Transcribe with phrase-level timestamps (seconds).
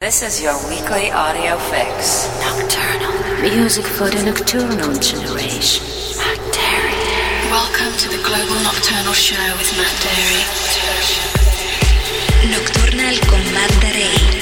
[0.00, 2.26] This is your weekly audio fix.
[2.40, 3.42] Nocturnal.
[3.42, 5.84] Music for the nocturnal generation.
[6.16, 7.50] Matt Darey.
[7.50, 10.40] Welcome to the Global Nocturnal Show with Matt Darey.
[12.48, 14.40] Nocturnal con Matt Darey.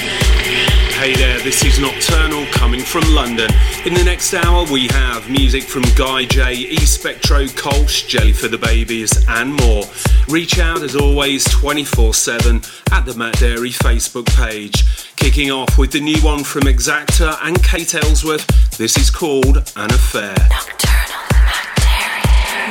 [0.94, 3.50] Hey there, this is Nocturnal coming from London.
[3.84, 8.46] In the next hour, we have music from Guy J, E Spectro, Kolsch, Jelly for
[8.46, 9.82] the Babies, and more.
[10.29, 12.62] Reach out as always 24 7
[12.93, 14.84] at the Matt Darey Facebook page.
[15.19, 18.46] Kicking off with the new one from Exacta and Kate Ellsworth,
[18.79, 20.35] this is called An Affair.
[20.49, 21.22] Nocturnal.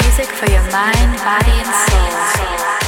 [0.01, 2.86] Music for your mind, body, and soul.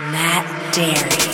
[0.00, 1.28] Matt Darey.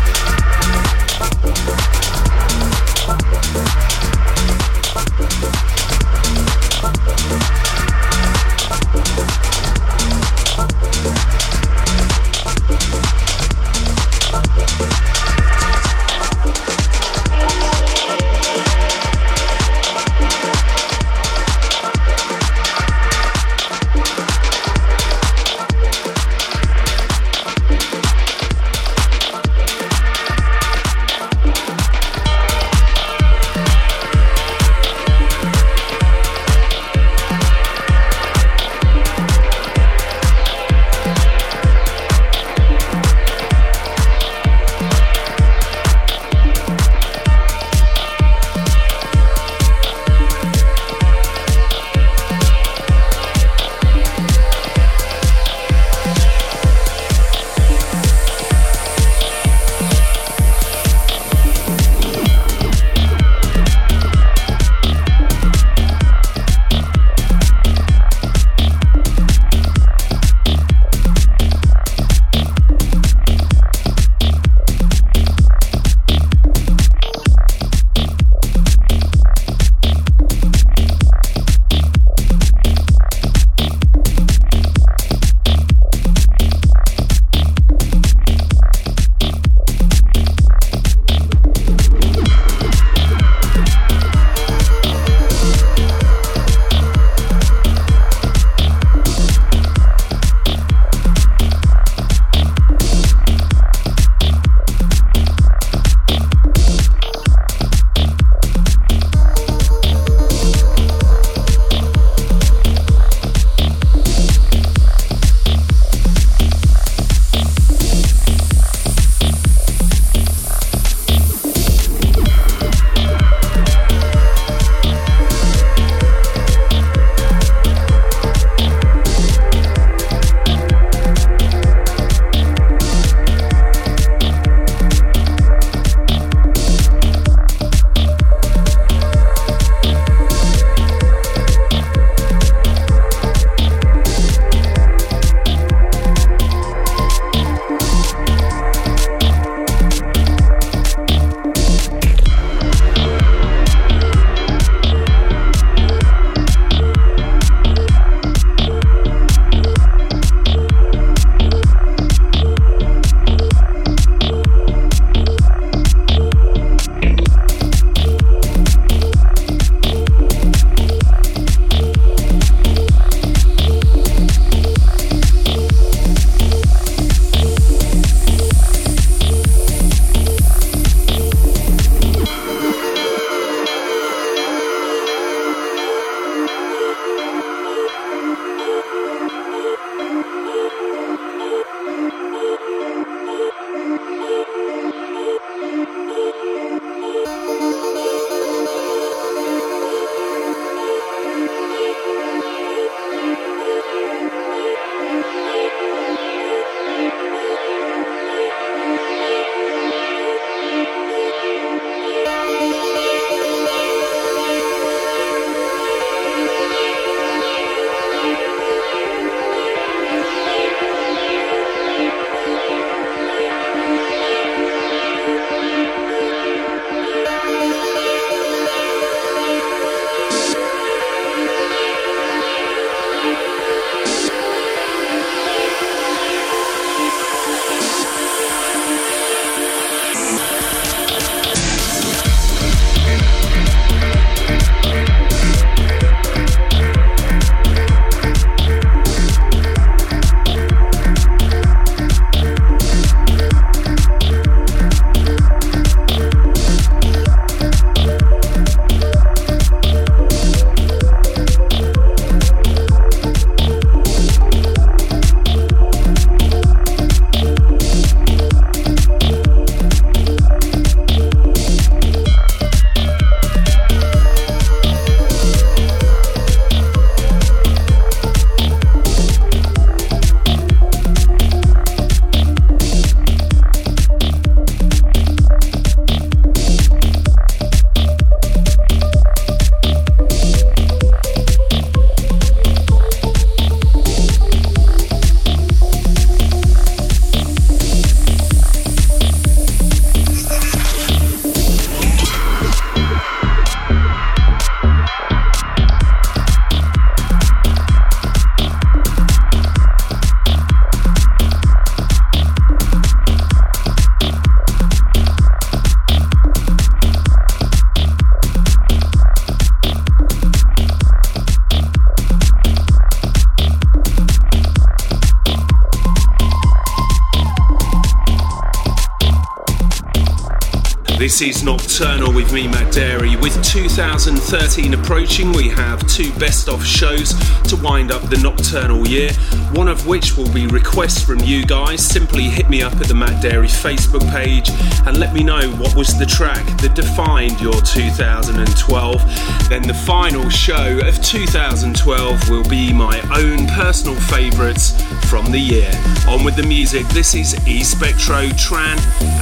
[331.41, 333.41] Is Nocturnal with me, Matt Darey.
[333.41, 339.33] With 2013 approaching, we have two best of shows to wind up the Nocturnal year,
[339.73, 342.05] one of which will be requests from you guys.
[342.05, 344.69] Simply hit me up at the Matt Darey Facebook page
[345.07, 349.67] and let me know what was the track that defined your 2012.
[349.67, 354.91] Then the final show of 2012 will be my own personal favourites
[355.31, 355.89] from the year.
[356.27, 358.97] On with the music, this is E Spectro, Tran,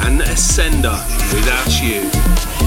[0.06, 1.00] and Ascender
[1.34, 2.59] without you.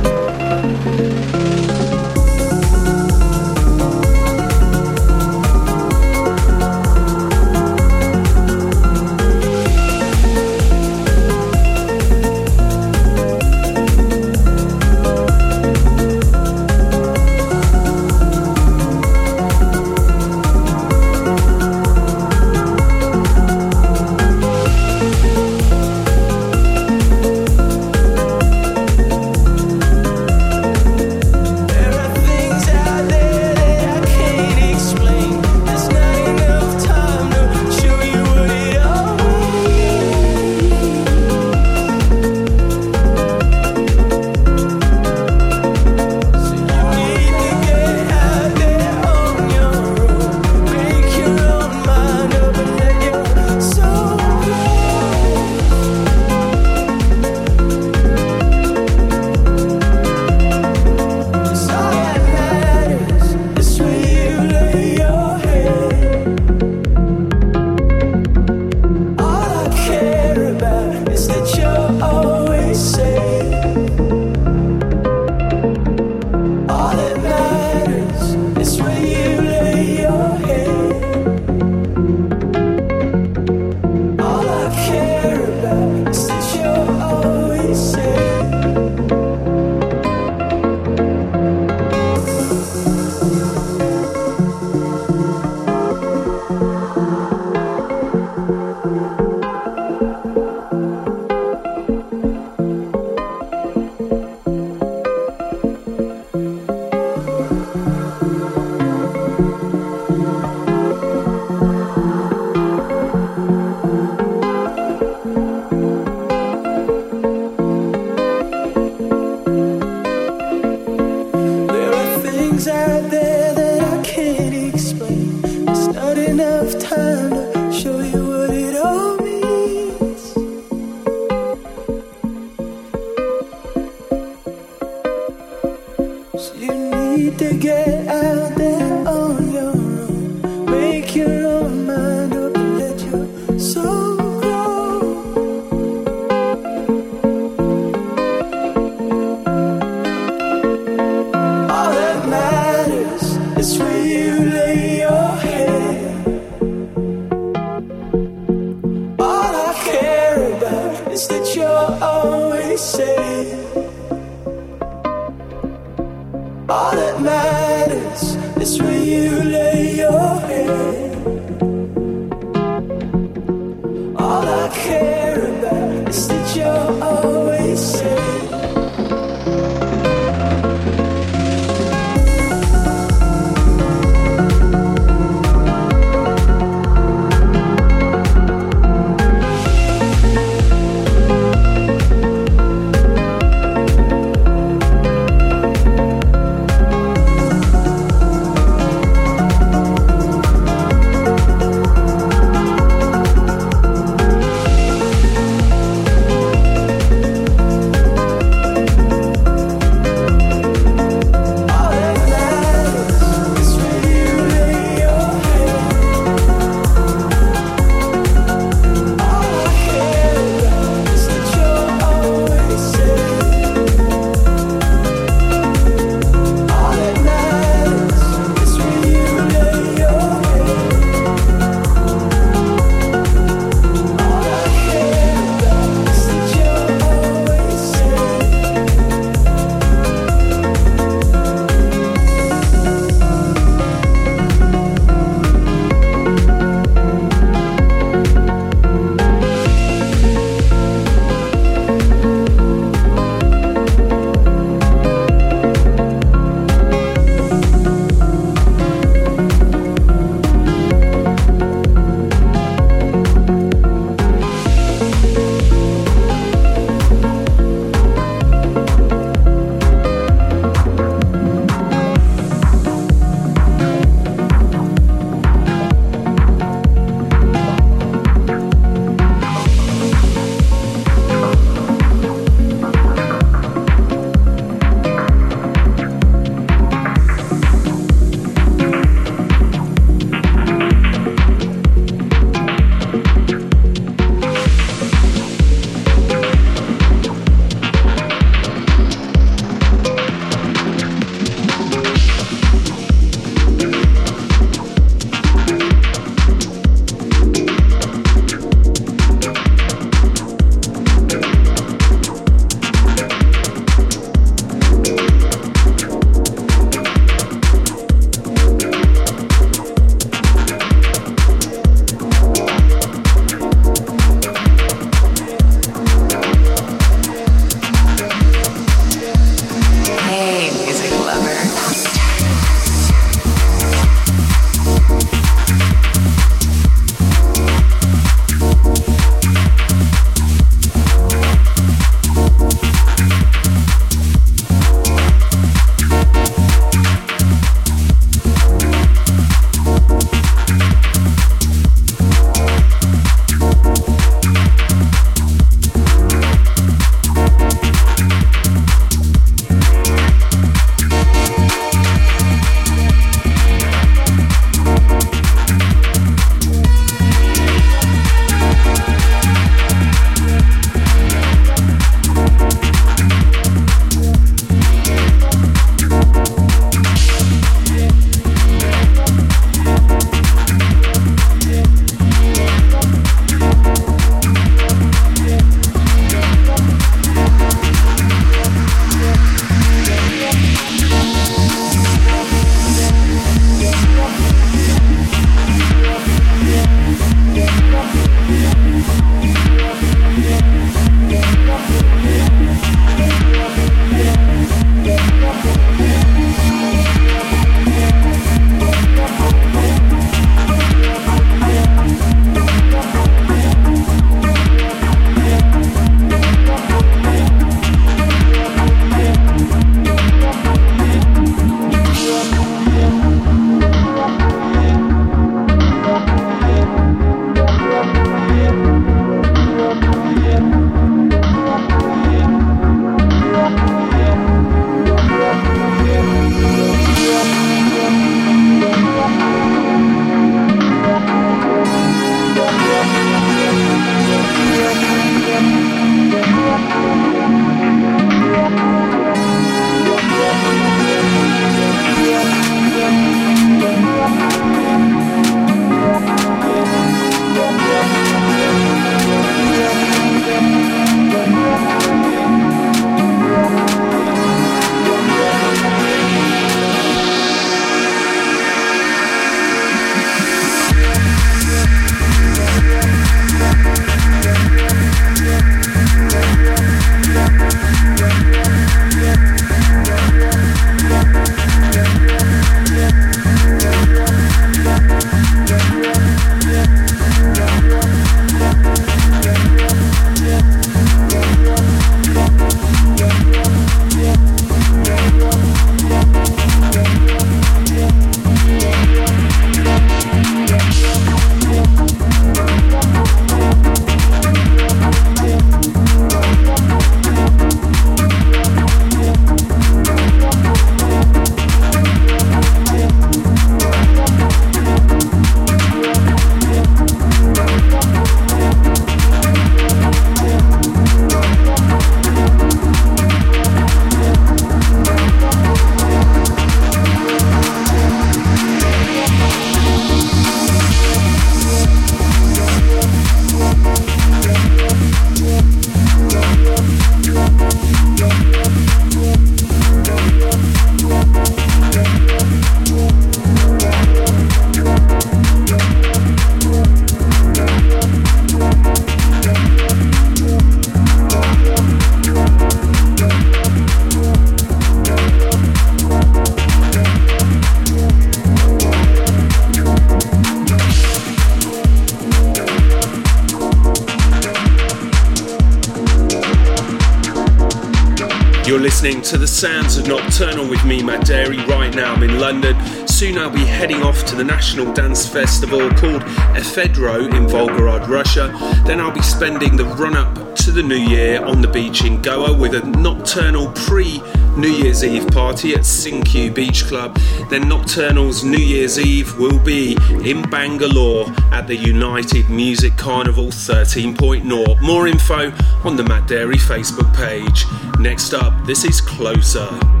[569.61, 571.63] Sounds of Nocturnal with me, Matt Darey.
[571.67, 572.75] Right now, I'm in London.
[573.07, 576.23] Soon I'll be heading off to the National Dance Festival called
[576.57, 578.47] Ephedro in Volgograd, Russia.
[578.87, 582.23] Then I'll be spending the run up to the new year on the beach in
[582.23, 584.19] Goa with a nocturnal pre
[584.57, 587.15] New Year's Eve party at SinQ Beach Club.
[587.51, 594.81] Then Nocturnal's New Year's Eve will be in Bangalore at the United Music Carnival 13.0.
[594.81, 595.53] More info
[595.83, 597.63] on the Matt Darey Facebook page.
[598.01, 600.00] Next up, this is Closer.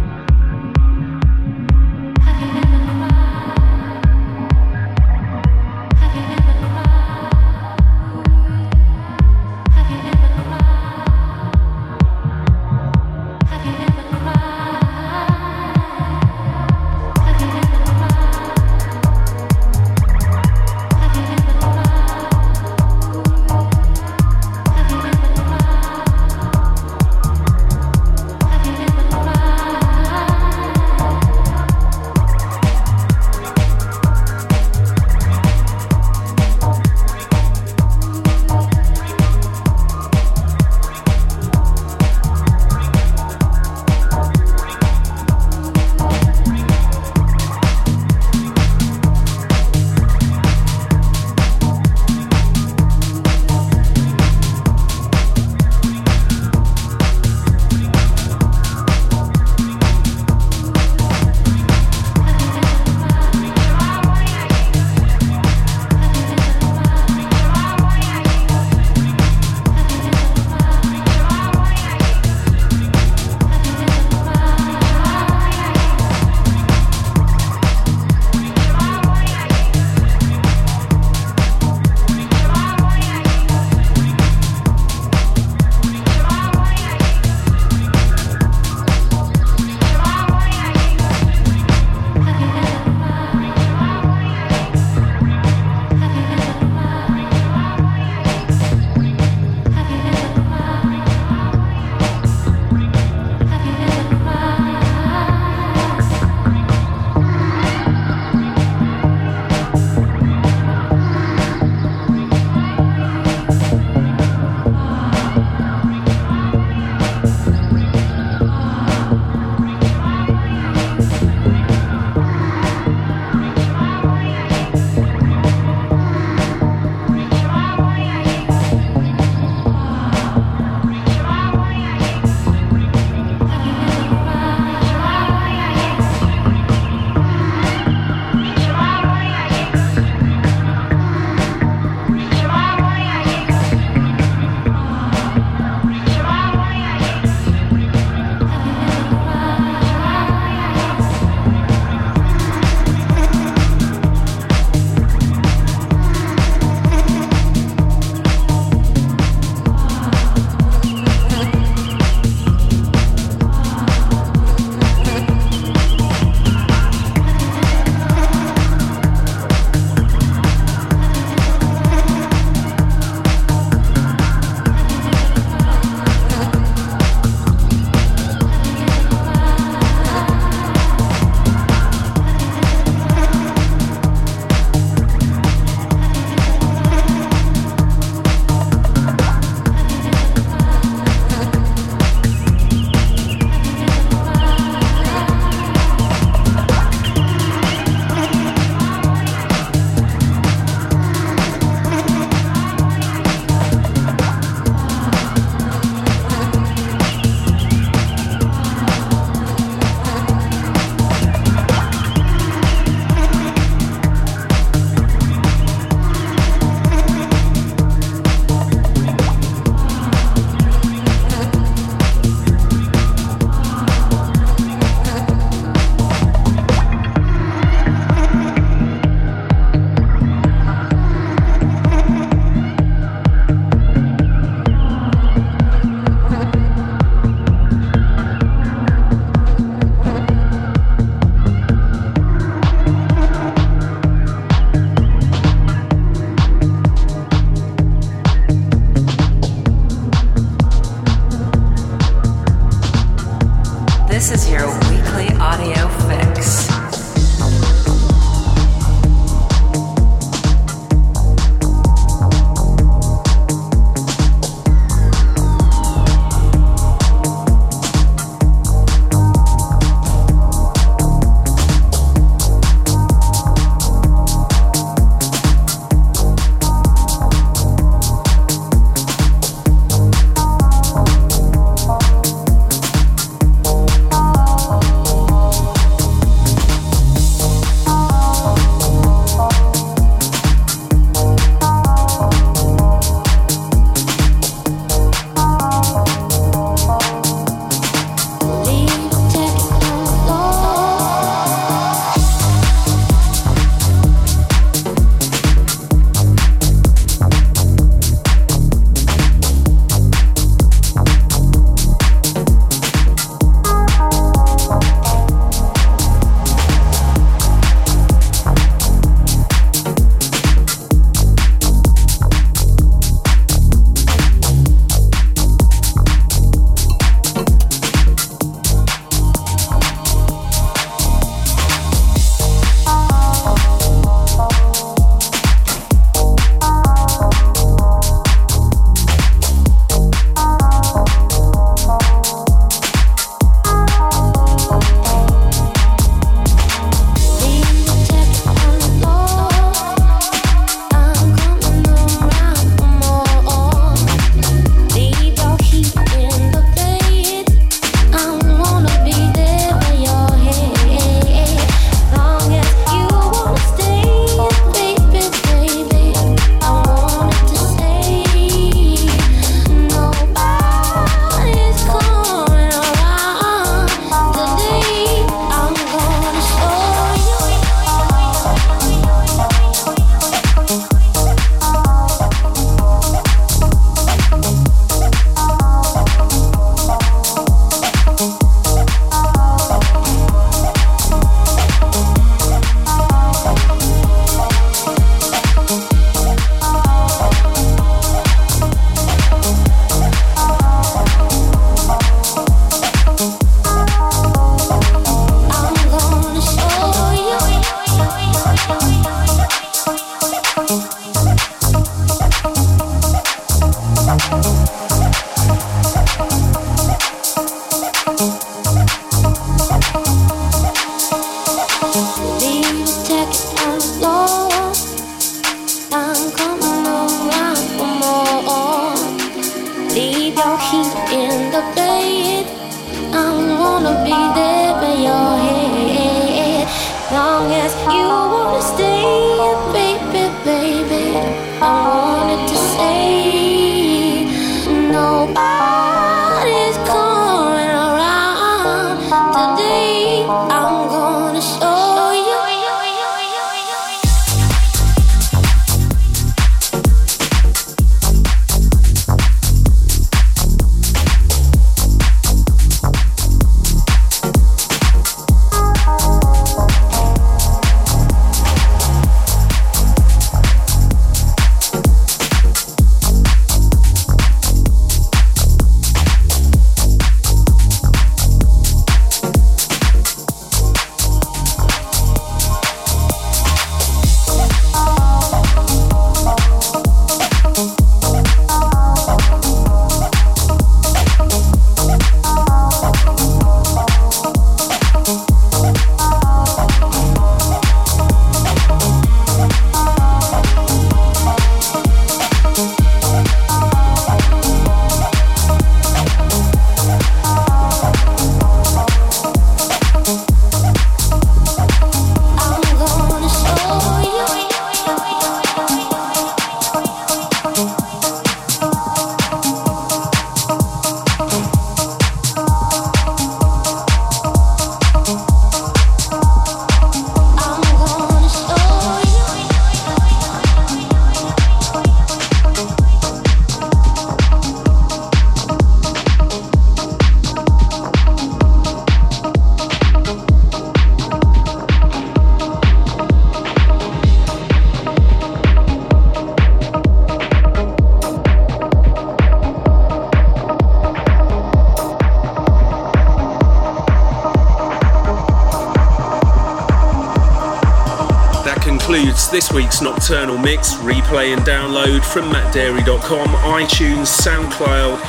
[559.53, 560.73] Week's Nocturnal Mix.
[560.75, 564.99] Replay and download from mattdarey.com, iTunes, SoundCloud,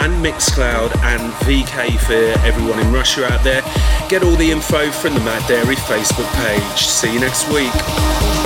[0.00, 3.62] and Mixcloud, and VK for everyone in Russia out there.
[4.08, 6.86] Get all the info from the Matt Darey Facebook page.
[6.86, 8.41] See you next week.